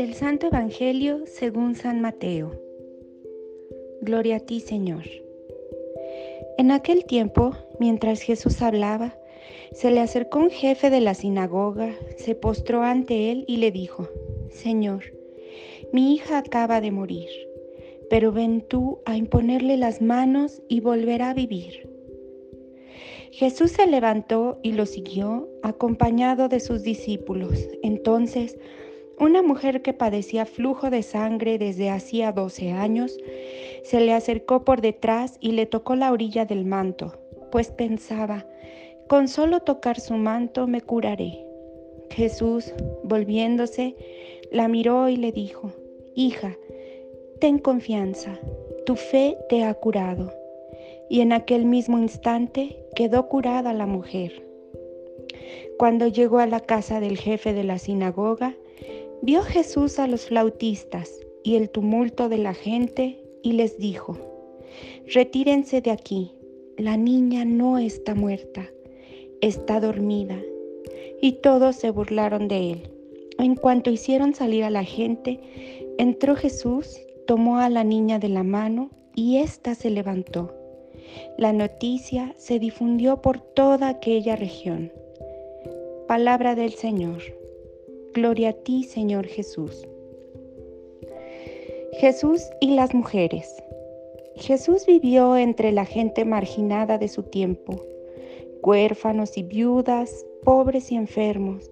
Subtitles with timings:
[0.00, 2.58] Del Santo Evangelio según San Mateo.
[4.00, 5.02] Gloria a ti, Señor.
[6.56, 9.14] En aquel tiempo, mientras Jesús hablaba,
[9.72, 14.08] se le acercó un jefe de la sinagoga, se postró ante él y le dijo,
[14.48, 15.04] Señor,
[15.92, 17.28] mi hija acaba de morir,
[18.08, 21.90] pero ven tú a imponerle las manos y volverá a vivir.
[23.32, 27.68] Jesús se levantó y lo siguió, acompañado de sus discípulos.
[27.82, 28.56] Entonces,
[29.20, 33.16] una mujer que padecía flujo de sangre desde hacía 12 años
[33.84, 37.18] se le acercó por detrás y le tocó la orilla del manto,
[37.52, 38.46] pues pensaba,
[39.08, 41.44] con solo tocar su manto me curaré.
[42.10, 42.72] Jesús,
[43.04, 43.94] volviéndose,
[44.50, 45.70] la miró y le dijo,
[46.14, 46.56] Hija,
[47.40, 48.38] ten confianza,
[48.86, 50.32] tu fe te ha curado.
[51.08, 54.46] Y en aquel mismo instante quedó curada la mujer.
[55.78, 58.54] Cuando llegó a la casa del jefe de la sinagoga,
[59.22, 64.16] Vio Jesús a los flautistas y el tumulto de la gente y les dijo,
[65.12, 66.32] Retírense de aquí,
[66.78, 68.66] la niña no está muerta,
[69.42, 70.38] está dormida.
[71.20, 72.90] Y todos se burlaron de él.
[73.38, 75.40] En cuanto hicieron salir a la gente,
[75.98, 80.54] entró Jesús, tomó a la niña de la mano y ésta se levantó.
[81.36, 84.92] La noticia se difundió por toda aquella región.
[86.08, 87.39] Palabra del Señor.
[88.12, 89.86] Gloria a ti, Señor Jesús.
[92.00, 93.62] Jesús y las mujeres.
[94.34, 97.80] Jesús vivió entre la gente marginada de su tiempo,
[98.64, 101.70] huérfanos y viudas, pobres y enfermos,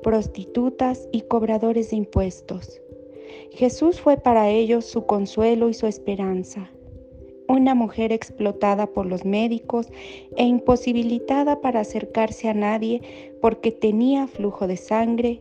[0.00, 2.80] prostitutas y cobradores de impuestos.
[3.50, 6.70] Jesús fue para ellos su consuelo y su esperanza.
[7.48, 9.88] Una mujer explotada por los médicos
[10.36, 13.02] e imposibilitada para acercarse a nadie
[13.40, 15.40] porque tenía flujo de sangre,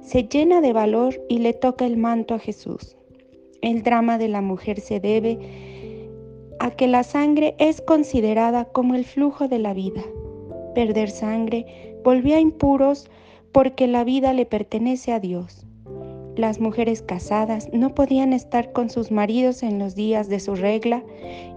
[0.00, 2.96] se llena de valor y le toca el manto a Jesús.
[3.62, 5.38] El drama de la mujer se debe
[6.58, 10.02] a que la sangre es considerada como el flujo de la vida.
[10.74, 13.10] Perder sangre volvía impuros
[13.52, 15.66] porque la vida le pertenece a Dios.
[16.36, 21.02] Las mujeres casadas no podían estar con sus maridos en los días de su regla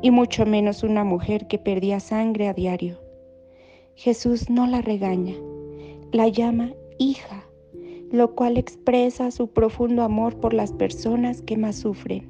[0.01, 2.97] y mucho menos una mujer que perdía sangre a diario.
[3.95, 5.35] Jesús no la regaña,
[6.13, 7.48] la llama hija
[8.11, 12.27] lo cual expresa su profundo amor por las personas que más sufren.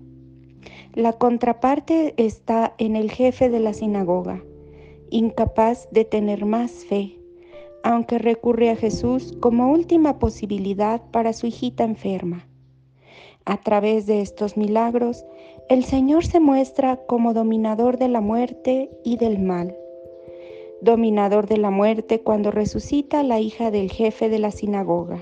[0.94, 4.44] La contraparte está en el jefe de la sinagoga,
[5.09, 7.17] incapaz de tener más fe,
[7.84, 12.47] aunque recurre a Jesús como última posibilidad para su hijita enferma.
[13.46, 15.25] A través de estos milagros,
[15.69, 19.75] el Señor se muestra como dominador de la muerte y del mal.
[20.81, 25.22] Dominador de la muerte cuando resucita la hija del jefe de la sinagoga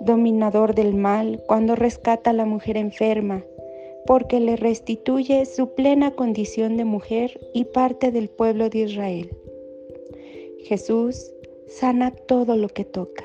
[0.00, 3.44] dominador del mal, cuando rescata a la mujer enferma,
[4.06, 9.30] porque le restituye su plena condición de mujer y parte del pueblo de Israel.
[10.64, 11.32] Jesús
[11.68, 13.24] sana todo lo que toca.